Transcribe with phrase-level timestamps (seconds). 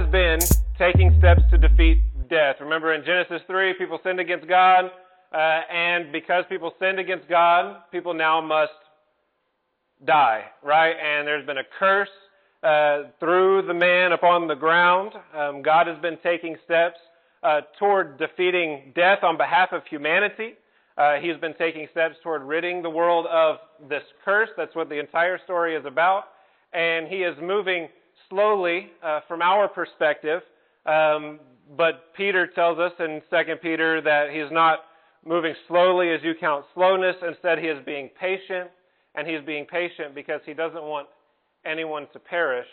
[0.00, 0.40] has been
[0.78, 2.00] taking steps to defeat
[2.30, 2.56] death.
[2.60, 4.86] Remember in Genesis 3, people sinned against God,
[5.30, 8.72] uh, and because people sinned against God, people now must
[10.06, 10.94] die, right?
[10.96, 12.08] And there's been a curse
[12.62, 15.12] uh, through the man upon the ground.
[15.36, 16.96] Um, God has been taking steps
[17.42, 20.54] uh, toward defeating death on behalf of humanity.
[20.96, 23.56] Uh, he's been taking steps toward ridding the world of
[23.86, 24.48] this curse.
[24.56, 26.24] That's what the entire story is about.
[26.72, 27.88] And he is moving
[28.30, 30.40] slowly uh, from our perspective.
[30.86, 31.40] Um,
[31.76, 34.80] but Peter tells us in 2 Peter that he's not
[35.24, 37.16] moving slowly as you count slowness.
[37.26, 38.70] Instead, he is being patient.
[39.14, 41.08] And he's being patient because he doesn't want
[41.66, 42.68] anyone to perish,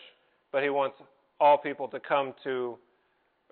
[0.52, 0.96] but he wants
[1.40, 2.78] all people to come to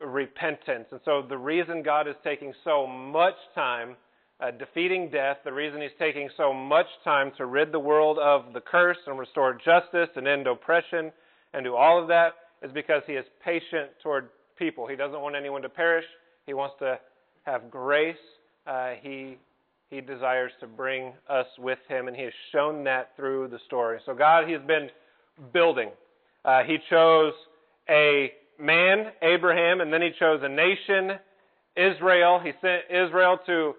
[0.02, 0.86] repentance.
[0.92, 3.96] And so the reason God is taking so much time
[4.40, 8.54] uh, defeating death, the reason he's taking so much time to rid the world of
[8.54, 11.12] the curse and restore justice and end oppression
[11.54, 14.88] and do all of that is because he is patient toward people.
[14.88, 16.06] He doesn't want anyone to perish.
[16.46, 17.00] He wants to
[17.44, 18.16] have grace.
[18.66, 19.38] Uh, he
[19.90, 24.00] he desires to bring us with him, and he has shown that through the story.
[24.06, 24.90] So God, he has been
[25.54, 25.90] building.
[26.44, 27.34] Uh, he chose
[27.90, 31.20] a man, Abraham, and then he chose a nation,
[31.76, 32.40] Israel.
[32.44, 33.76] He sent Israel to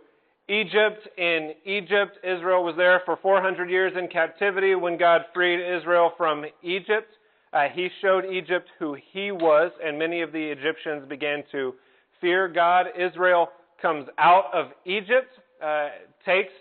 [0.49, 1.09] Egypt.
[1.19, 6.45] In Egypt, Israel was there for 400 years in captivity when God freed Israel from
[6.63, 7.09] Egypt.
[7.53, 11.75] Uh, he showed Egypt who he was, and many of the Egyptians began to
[12.21, 12.87] fear God.
[12.99, 13.49] Israel
[13.81, 15.29] comes out of Egypt,
[15.63, 15.89] uh,
[16.25, 16.53] takes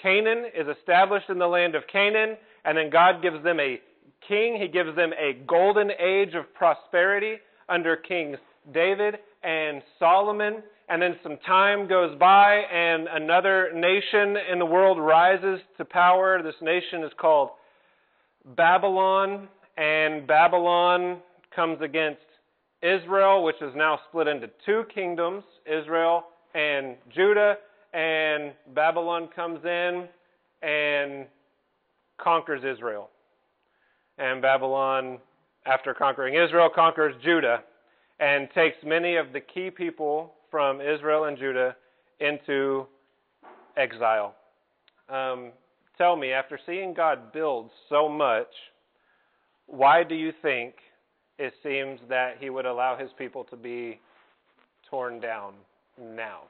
[0.00, 3.80] Canaan, is established in the land of Canaan, and then God gives them a
[4.26, 4.56] king.
[4.60, 7.36] He gives them a golden age of prosperity
[7.68, 8.38] under Kings
[8.72, 10.62] David and Solomon.
[10.88, 16.42] And then some time goes by, and another nation in the world rises to power.
[16.42, 17.50] This nation is called
[18.56, 21.18] Babylon, and Babylon
[21.54, 22.20] comes against
[22.82, 26.24] Israel, which is now split into two kingdoms Israel
[26.54, 27.56] and Judah.
[27.94, 30.08] And Babylon comes in
[30.62, 31.26] and
[32.18, 33.10] conquers Israel.
[34.18, 35.18] And Babylon,
[35.66, 37.62] after conquering Israel, conquers Judah
[38.20, 41.76] and takes many of the key people from Israel and Judah
[42.20, 42.86] into
[43.76, 44.34] exile.
[45.08, 45.50] Um,
[45.98, 48.48] tell me, after seeing God build so much,
[49.66, 50.74] why do you think
[51.38, 54.00] it seems that He would allow His people to be
[54.88, 55.54] torn down
[56.00, 56.42] now?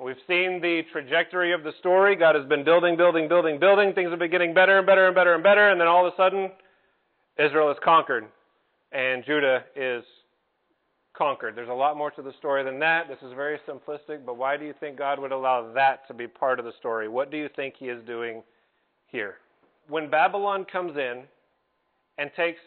[0.00, 2.16] We've seen the trajectory of the story.
[2.16, 3.92] God has been building, building, building, building.
[3.92, 5.70] Things have been getting better and better and better and better.
[5.70, 6.50] And then all of a sudden,
[7.38, 8.26] Israel is conquered
[8.90, 10.04] and Judah is
[11.16, 11.56] conquered.
[11.56, 13.08] There's a lot more to the story than that.
[13.08, 16.26] This is very simplistic, but why do you think God would allow that to be
[16.26, 17.08] part of the story?
[17.08, 18.42] What do you think He is doing
[19.06, 19.36] here?
[19.88, 21.24] When Babylon comes in
[22.18, 22.60] and takes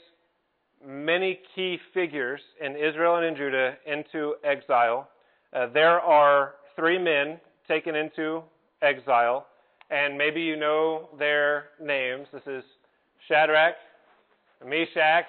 [0.85, 5.09] many key figures in Israel and in Judah into exile,
[5.53, 8.43] uh, there are three men taken into
[8.81, 9.47] exile,
[9.89, 12.27] and maybe you know their names.
[12.31, 12.63] This is
[13.27, 13.75] Shadrach,
[14.65, 15.25] Meshach,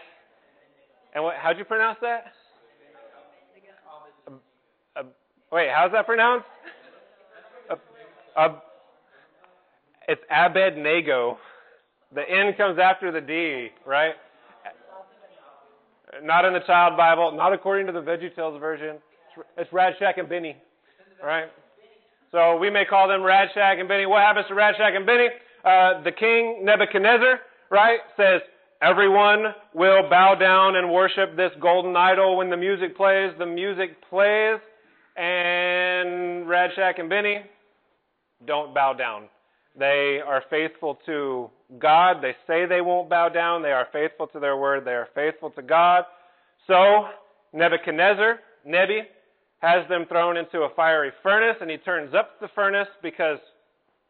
[1.15, 2.33] and what, how'd you pronounce that?
[5.51, 6.45] Wait, how's that pronounced?
[10.09, 11.39] It's Abednego.
[12.15, 14.15] The N comes after the D, right?
[16.23, 18.97] Not in the Child Bible, not according to the VeggieTales version.
[19.57, 20.57] It's Radshak and Benny,
[21.23, 21.49] right?
[22.33, 24.07] So we may call them Radshak and Benny.
[24.07, 25.29] What happens to Radshak and Benny?
[25.65, 28.41] Uh, the king Nebuchadnezzar, right, says
[28.81, 33.33] everyone will bow down and worship this golden idol when the music plays.
[33.39, 34.61] The music plays
[35.17, 37.43] and Radshak and Benny
[38.47, 39.25] don't bow down.
[39.79, 42.17] They are faithful to God.
[42.23, 43.63] They say they won't bow down.
[43.63, 44.85] They are faithful to their word.
[44.85, 46.05] They are faithful to God.
[46.67, 47.07] So
[47.53, 49.03] Nebuchadnezzar, Nebi,
[49.61, 53.39] has them thrown into a fiery furnace, and he turns up the furnace because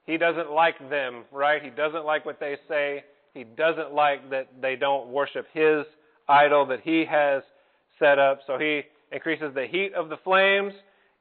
[0.06, 1.62] he doesn't like them, right?
[1.62, 3.04] He doesn't like what they say.
[3.34, 5.84] He doesn't like that they don't worship his
[6.28, 7.42] idol that he has
[7.98, 8.40] set up.
[8.46, 8.82] So he
[9.12, 10.72] increases the heat of the flames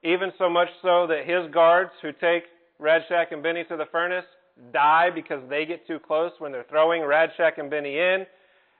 [0.03, 2.43] even so much so that his guards who take
[2.81, 4.25] Radshak and Benny to the furnace
[4.73, 8.25] die because they get too close when they're throwing Radshak and Benny in.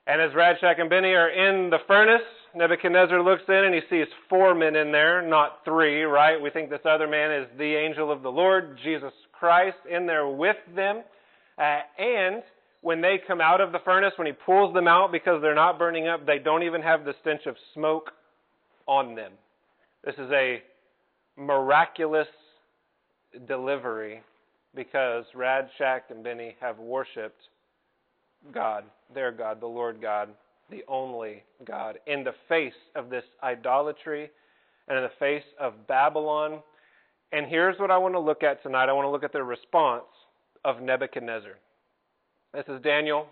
[0.08, 2.22] And as Radshak and Benny are in the furnace,
[2.56, 6.42] Nebuchadnezzar looks in and he sees four men in there, not three, right?
[6.42, 10.28] We think this other man is the angel of the Lord, Jesus Christ, in there
[10.28, 11.04] with them.
[11.58, 12.42] Uh, and
[12.82, 15.78] when they come out of the furnace, when he pulls them out because they're not
[15.78, 18.12] burning up, they don't even have the stench of smoke
[18.88, 19.34] on them.
[20.06, 20.62] This is a
[21.36, 22.28] miraculous
[23.48, 24.22] delivery
[24.78, 27.42] because Radshak and Benny have worshiped
[28.54, 30.30] God, their God, the Lord God
[30.70, 32.00] the only God.
[32.08, 34.30] In the face of this idolatry
[34.88, 36.60] and in the face of Babylon.
[37.32, 39.44] And here's what I want to look at tonight I want to look at the
[39.44, 40.06] response
[40.66, 41.58] of Nebuchadnezzar.
[42.54, 43.28] This is Daniel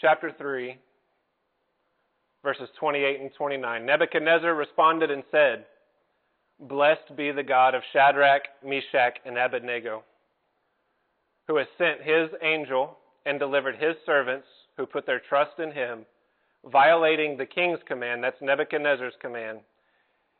[0.00, 0.76] chapter 3,
[2.42, 3.86] verses 28 and 29.
[3.86, 5.66] Nebuchadnezzar responded and said,
[6.60, 10.02] Blessed be the God of Shadrach, Meshach, and Abednego,
[11.48, 12.96] who has sent his angel
[13.26, 14.46] and delivered his servants
[14.76, 16.04] who put their trust in him,
[16.70, 19.60] violating the king's command, that's Nebuchadnezzar's command,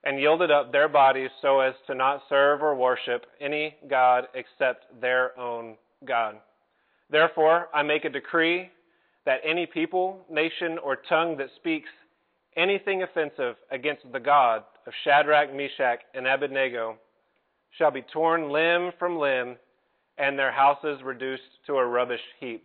[0.04, 5.00] and yielded up their bodies so as to not serve or worship any God except
[5.00, 5.76] their own
[6.06, 6.36] God.
[7.10, 8.70] Therefore, I make a decree
[9.24, 11.88] that any people, nation, or tongue that speaks
[12.56, 16.96] anything offensive against the God of Shadrach, Meshach, and Abednego
[17.76, 19.56] shall be torn limb from limb,
[20.18, 22.64] and their houses reduced to a rubbish heap,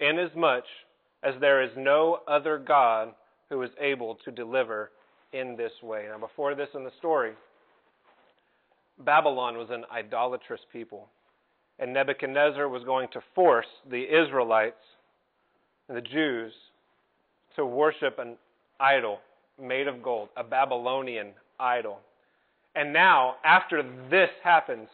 [0.00, 0.64] inasmuch
[1.22, 3.14] as there is no other God
[3.48, 4.90] who is able to deliver
[5.32, 6.06] in this way.
[6.10, 7.32] Now, before this in the story,
[8.98, 11.08] Babylon was an idolatrous people,
[11.78, 14.76] and Nebuchadnezzar was going to force the Israelites
[15.88, 16.52] and the Jews
[17.56, 18.36] to worship an
[18.78, 19.20] idol
[19.60, 21.28] made of gold, a Babylonian
[21.58, 22.00] idol.
[22.74, 24.88] And now, after this happens,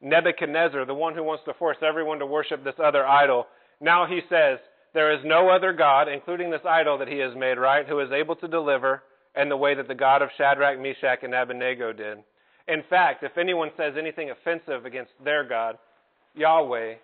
[0.00, 3.46] Nebuchadnezzar, the one who wants to force everyone to worship this other idol,
[3.80, 4.58] now he says,
[4.92, 8.10] There is no other God, including this idol that he has made, right, who is
[8.12, 9.02] able to deliver
[9.36, 12.18] in the way that the God of Shadrach, Meshach, and Abednego did.
[12.68, 15.78] In fact, if anyone says anything offensive against their God,
[16.34, 16.94] Yahweh,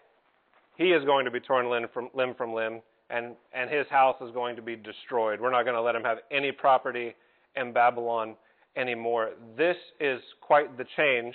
[0.77, 4.17] he is going to be torn limb from limb, from limb and, and his house
[4.23, 5.41] is going to be destroyed.
[5.41, 7.15] We're not going to let him have any property
[7.57, 8.37] in Babylon
[8.77, 9.31] anymore.
[9.59, 11.35] This is quite the change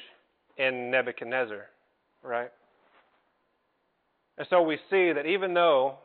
[0.57, 1.65] in Nebuchadnezzar,
[2.23, 2.51] right?
[4.37, 5.95] And so we see that even though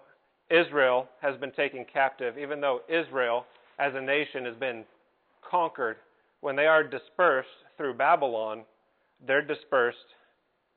[0.51, 3.45] Israel has been taken captive, even though Israel
[3.79, 4.85] as a nation has been
[5.49, 5.97] conquered,
[6.41, 8.63] when they are dispersed through Babylon,
[9.27, 9.99] they're dispersed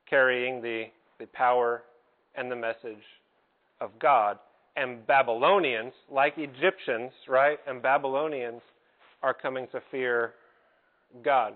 [0.10, 0.86] carrying the,
[1.20, 1.84] the power
[2.36, 3.04] and the message
[3.80, 4.38] of God.
[4.76, 7.60] And Babylonians, like Egyptians, right?
[7.68, 8.62] And Babylonians
[9.22, 10.34] are coming to fear
[11.24, 11.54] God.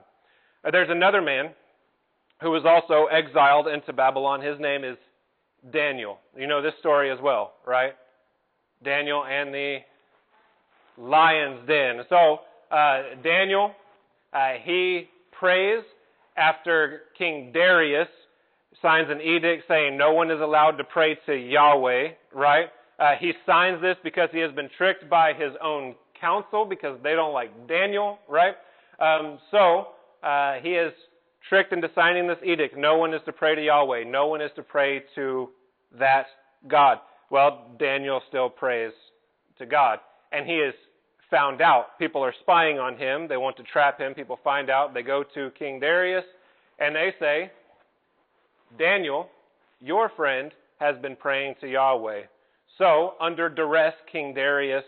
[0.64, 1.50] Uh, there's another man
[2.42, 4.42] who was also exiled into Babylon.
[4.42, 4.98] His name is
[5.72, 6.20] Daniel.
[6.38, 7.94] You know this story as well, right?
[8.84, 9.80] Daniel and the
[10.98, 12.02] lion's den.
[12.10, 12.40] So,
[12.72, 13.72] uh, Daniel,
[14.34, 15.84] uh, he prays
[16.36, 18.08] after King Darius
[18.82, 22.68] signs an edict saying no one is allowed to pray to Yahweh, right?
[23.00, 27.14] Uh, he signs this because he has been tricked by his own council because they
[27.14, 28.56] don't like Daniel, right?
[29.00, 29.90] Um, so
[30.24, 30.94] uh, he is
[31.50, 32.78] tricked into signing this edict.
[32.78, 34.04] No one is to pray to Yahweh.
[34.06, 35.50] No one is to pray to
[35.98, 36.28] that
[36.68, 37.00] God.
[37.30, 38.92] Well, Daniel still prays
[39.60, 40.00] to God.
[40.32, 40.74] And he is
[41.30, 41.98] found out.
[42.00, 43.28] People are spying on him.
[43.28, 44.14] They want to trap him.
[44.14, 44.94] People find out.
[44.94, 46.26] They go to King Darius
[46.80, 47.52] and they say,
[48.78, 49.30] Daniel,
[49.80, 52.24] your friend, has been praying to Yahweh.
[52.78, 54.84] So, under duress, King Darius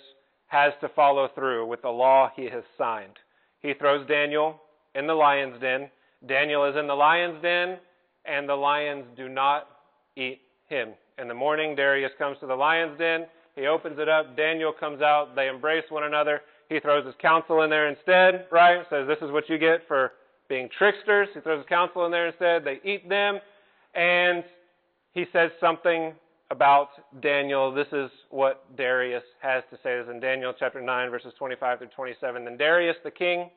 [0.47, 3.17] has to follow through with the law he has signed.
[3.61, 4.61] He throws Daniel
[4.95, 5.89] in the lion's den.
[6.27, 7.77] Daniel is in the lion's den,
[8.25, 9.67] and the lions do not
[10.15, 10.89] eat him.
[11.17, 13.25] In the morning, Darius comes to the lion's den.
[13.55, 14.37] He opens it up.
[14.37, 15.35] Daniel comes out.
[15.35, 16.41] They embrace one another.
[16.69, 18.85] He throws his counsel in there instead, right?
[18.89, 20.13] Says, This is what you get for
[20.47, 21.27] being tricksters.
[21.33, 22.63] He throws his counsel in there instead.
[22.63, 23.39] They eat them.
[23.95, 24.43] And
[25.13, 26.13] he says something
[26.51, 26.89] about
[27.21, 27.73] Daniel.
[27.73, 29.97] This is what Darius has to say.
[29.97, 32.45] This is in Daniel chapter 9, verses 25 through 27.
[32.45, 33.49] Then Darius the king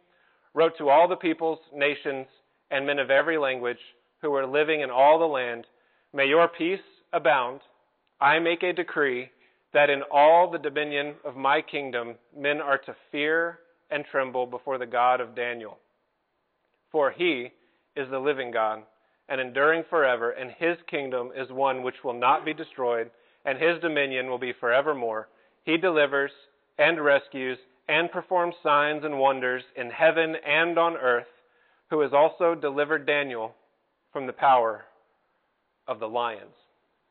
[0.54, 2.26] wrote to all the peoples, nations,
[2.72, 3.78] and men of every language
[4.22, 5.66] who are living in all the land
[6.14, 6.80] May your peace
[7.14, 7.60] abound.
[8.20, 9.30] I make a decree
[9.72, 13.60] that in all the dominion of my kingdom men are to fear
[13.90, 15.78] and tremble before the God of Daniel.
[16.90, 17.50] For he
[17.96, 18.82] is the living God
[19.30, 23.10] and enduring forever, and his kingdom is one which will not be destroyed,
[23.46, 25.28] and his dominion will be forevermore.
[25.64, 26.32] He delivers
[26.76, 27.56] and rescues
[27.88, 31.26] and performs signs and wonders in heaven and on earth,
[31.92, 33.54] who has also delivered Daniel
[34.14, 34.84] from the power
[35.86, 36.54] of the lions.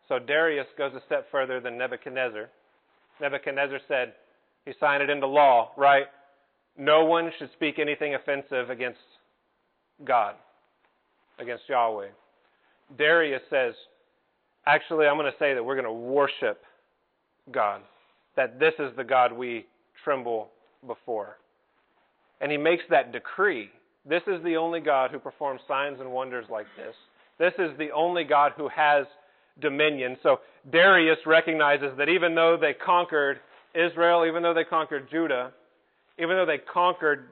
[0.08, 2.50] So Darius goes a step further than Nebuchadnezzar.
[3.22, 4.14] Nebuchadnezzar said,
[4.66, 6.06] he signed it into law, right?
[6.80, 8.98] No one should speak anything offensive against
[10.04, 10.34] God
[11.38, 12.08] against Yahweh.
[12.98, 13.76] Darius says,
[14.66, 16.64] actually, I'm going to say that we're going to worship
[17.52, 17.82] God,
[18.36, 19.68] that this is the God we
[20.04, 20.50] tremble
[20.88, 21.38] before.
[22.40, 23.70] And he makes that decree.
[24.08, 26.96] This is the only God who performs signs and wonders like this.
[27.38, 29.06] This is the only God who has
[29.60, 30.18] dominion.
[30.24, 30.40] So
[30.72, 33.40] Darius recognizes that even though they conquered
[33.74, 35.52] Israel, even though they conquered Judah,
[36.18, 37.30] even though they conquered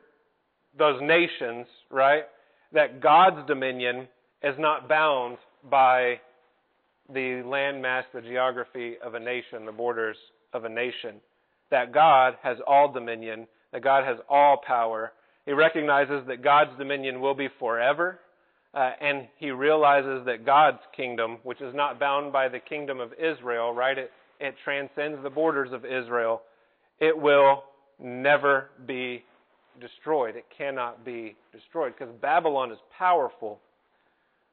[0.78, 2.24] those nations, right,
[2.74, 4.08] that God's dominion
[4.44, 5.38] is not bound
[5.70, 6.20] by
[7.12, 10.18] the landmass, the geography of a nation, the borders
[10.54, 11.16] of a nation.
[11.72, 15.12] That God has all dominion, that God has all power.
[15.46, 18.20] He recognizes that God's dominion will be forever,
[18.74, 23.14] uh, and he realizes that God's kingdom, which is not bound by the kingdom of
[23.14, 23.98] Israel, right?
[23.98, 26.42] It, it transcends the borders of Israel.
[27.00, 27.64] It will
[28.00, 29.24] never be
[29.82, 30.36] destroyed.
[30.36, 33.60] It cannot be destroyed because Babylon is powerful.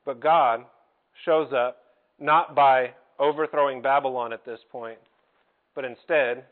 [0.05, 0.64] But God
[1.25, 1.78] shows up
[2.19, 4.99] not by overthrowing Babylon at this point,
[5.75, 6.45] but instead,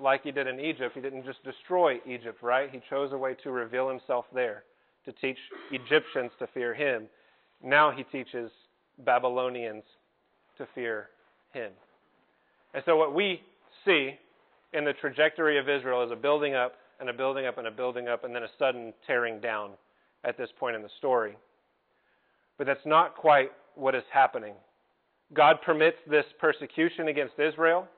[0.00, 2.70] like he did in Egypt, he didn't just destroy Egypt, right?
[2.70, 4.64] He chose a way to reveal himself there,
[5.04, 5.38] to teach
[5.70, 7.06] Egyptians to fear him.
[7.62, 8.50] Now he teaches
[9.04, 9.84] Babylonians
[10.58, 11.08] to fear
[11.52, 11.72] him.
[12.74, 13.40] And so, what we
[13.84, 14.14] see
[14.72, 17.70] in the trajectory of Israel is a building up and a building up and a
[17.70, 19.70] building up and then a sudden tearing down
[20.24, 21.36] at this point in the story.
[22.58, 24.54] But that's not quite what is happening.
[25.32, 27.88] God permits this persecution against Israel.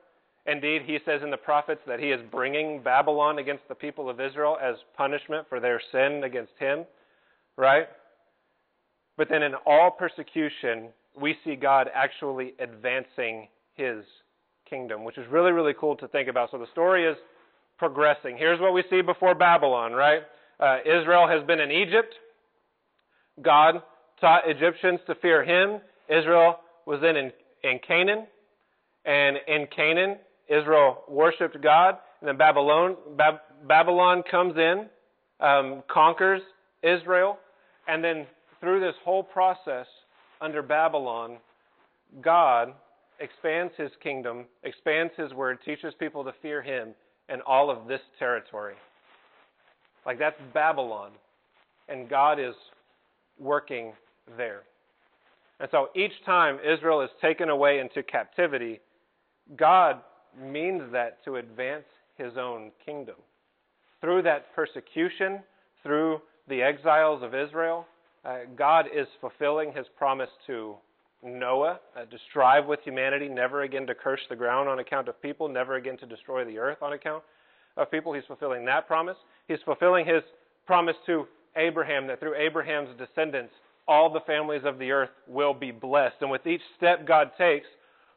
[0.45, 4.19] Indeed, he says in the prophets that he is bringing Babylon against the people of
[4.19, 6.85] Israel as punishment for their sin against him,
[7.55, 7.87] right?
[9.15, 14.03] But then in all persecution, we see God actually advancing his
[14.69, 16.51] kingdom, which is really, really cool to think about.
[16.51, 17.15] So the story is
[17.77, 18.35] progressing.
[18.37, 20.23] Here's what we see before Babylon, right?
[20.59, 22.13] Uh, Israel has been in Egypt.
[23.41, 23.81] God
[24.19, 25.79] taught Egyptians to fear him.
[26.09, 27.31] Israel was then in,
[27.63, 28.27] in Canaan.
[29.05, 30.17] And in Canaan,
[30.53, 31.97] Israel worshiped God.
[32.21, 34.87] And then Babylon, Bab- Babylon comes in,
[35.39, 36.41] um, conquers
[36.81, 37.37] Israel.
[37.87, 38.25] And then
[38.59, 39.87] through this whole process
[40.41, 41.37] under Babylon,
[42.21, 42.73] God
[43.19, 46.93] expands his kingdom, expands his word, teaches people to fear him
[47.29, 48.75] in all of this territory.
[50.05, 51.11] Like that's Babylon.
[51.89, 52.55] And God is
[53.39, 53.93] working
[54.37, 54.61] there.
[55.59, 58.79] And so each time Israel is taken away into captivity,
[59.55, 60.01] God
[60.41, 61.85] means that to advance
[62.17, 63.15] his own kingdom.
[64.01, 65.39] Through that persecution,
[65.81, 67.85] through the exiles of Israel,
[68.25, 70.75] uh, God is fulfilling his promise to
[71.23, 75.21] Noah uh, to strive with humanity, never again to curse the ground on account of
[75.21, 77.23] people, never again to destroy the earth on account
[77.77, 78.13] of people.
[78.13, 79.17] He's fulfilling that promise.
[79.47, 80.21] He's fulfilling his
[80.65, 83.53] promise to Abraham that through Abraham's descendants,
[83.87, 86.15] all the families of the earth will be blessed.
[86.21, 87.67] And with each step God takes,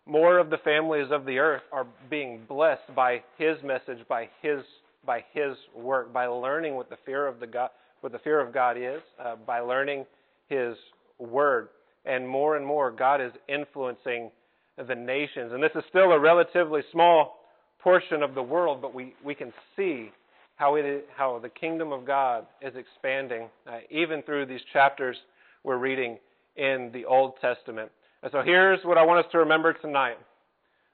[0.07, 4.61] more of the families of the earth are being blessed by his message, by his
[5.05, 7.71] by his work, by learning what the fear of the God
[8.01, 10.05] what the fear of God is, uh, by learning
[10.49, 10.77] his
[11.19, 11.69] word
[12.07, 14.31] and more and more, God is influencing
[14.77, 15.53] the nations.
[15.53, 17.41] And this is still a relatively small
[17.81, 20.11] portion of the world, but we, we can see
[20.57, 25.17] how, it is, how the kingdom of God is expanding, uh, even through these chapters
[25.65, 26.19] we're reading
[26.57, 27.91] in the Old Testament.
[28.23, 30.19] And so here's what I want us to remember tonight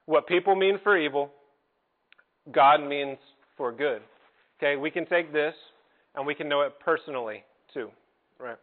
[0.05, 1.31] what people mean for evil,
[2.51, 3.17] God means
[3.55, 4.01] for good.
[4.59, 5.55] Okay, we can take this
[6.15, 7.89] and we can know it personally too,
[8.39, 8.57] right?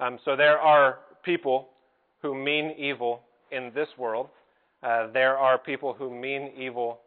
[0.00, 1.68] Um, so there are people
[2.22, 4.28] who mean evil in this world.
[4.82, 7.00] Uh, there are people who mean evil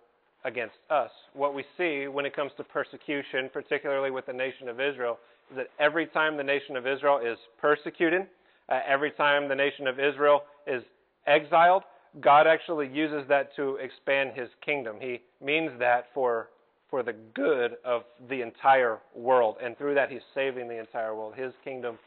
[0.44, 1.12] against us.
[1.34, 5.20] What we see when it comes to persecution, particularly with the nation of Israel,
[5.52, 8.28] is that every time the nation of Israel is persecuted,
[8.72, 10.82] uh, every time the nation of Israel is
[11.28, 11.84] exiled,
[12.22, 14.98] God actually uses that to expand his kingdom.
[15.00, 16.50] He means that for,
[16.90, 19.58] for the good of the entire world.
[19.64, 21.36] And through that, he's saving the entire world.
[21.36, 21.98] His kingdom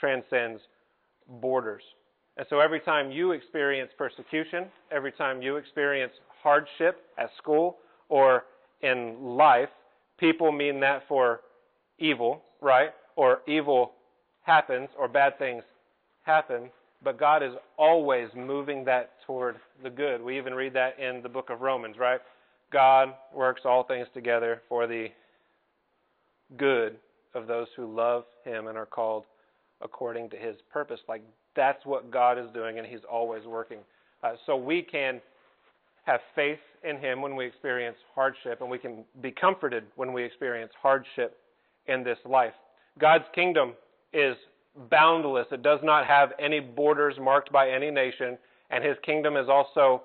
[0.00, 0.60] transcends
[1.40, 1.82] borders.
[2.36, 8.44] And so every time you experience persecution, every time you experience hardship at school or
[8.82, 9.70] in life,
[10.18, 11.40] people mean that for
[11.98, 12.90] evil, right?
[13.16, 13.92] Or evil
[14.42, 15.62] happens or bad things
[16.26, 16.70] happen,
[17.02, 20.20] but God is always moving that toward the good.
[20.20, 22.20] We even read that in the book of Romans, right?
[22.72, 25.06] God works all things together for the
[26.56, 26.96] good
[27.34, 29.24] of those who love him and are called
[29.80, 31.00] according to his purpose.
[31.08, 31.22] Like
[31.56, 33.78] that's what God is doing, and He's always working.
[34.22, 35.20] Uh, so we can
[36.04, 40.22] have faith in Him when we experience hardship, and we can be comforted when we
[40.22, 41.38] experience hardship
[41.86, 42.52] in this life.
[43.00, 43.72] God's kingdom
[44.12, 44.36] is
[44.90, 48.38] boundless, it does not have any borders marked by any nation,
[48.70, 50.02] and His kingdom is also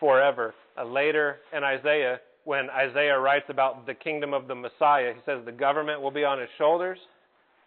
[0.00, 0.54] forever.
[0.76, 5.40] Uh, later in Isaiah, when Isaiah writes about the kingdom of the Messiah, he says
[5.44, 6.98] the government will be on his shoulders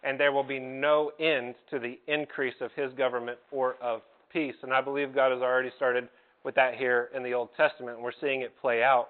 [0.02, 4.02] and there will be no end to the increase of his government or of
[4.32, 4.54] peace.
[4.62, 6.08] And I believe God has already started
[6.44, 9.08] with that here in the Old Testament, and we're seeing it play out.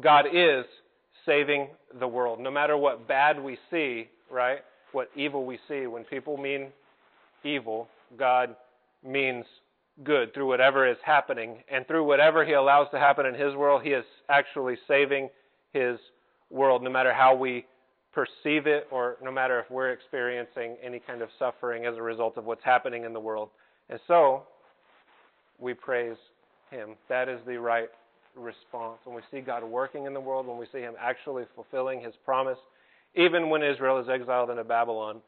[0.00, 0.64] God is
[1.26, 2.40] saving the world.
[2.40, 4.60] No matter what bad we see, right?
[4.96, 6.68] What evil we see, when people mean
[7.44, 7.86] evil,
[8.18, 8.56] God
[9.06, 9.44] means
[10.02, 11.58] good through whatever is happening.
[11.70, 15.28] And through whatever He allows to happen in His world, He is actually saving
[15.74, 15.98] His
[16.48, 17.66] world, no matter how we
[18.14, 22.38] perceive it or no matter if we're experiencing any kind of suffering as a result
[22.38, 23.50] of what's happening in the world.
[23.90, 24.44] And so,
[25.58, 26.16] we praise
[26.70, 26.94] Him.
[27.10, 27.90] That is the right
[28.34, 29.00] response.
[29.04, 32.14] When we see God working in the world, when we see Him actually fulfilling His
[32.24, 32.56] promise,
[33.14, 35.20] even when Israel is exiled into Babylon,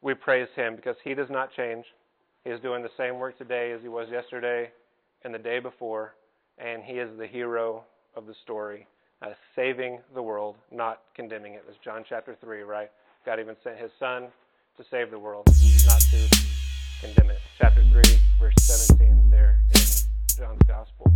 [0.00, 1.84] we praise him because he does not change.
[2.44, 4.70] He is doing the same work today as he was yesterday
[5.24, 6.14] and the day before,
[6.58, 7.84] and he is the hero
[8.16, 8.86] of the story,
[9.22, 11.64] uh, saving the world, not condemning it.
[11.66, 12.90] That's John chapter 3, right?
[13.26, 14.28] God even sent his son
[14.76, 15.46] to save the world,
[15.86, 16.28] not to
[17.00, 17.38] condemn it.
[17.58, 18.02] Chapter 3,
[18.40, 19.80] verse 17, there in
[20.36, 21.12] John's Gospel.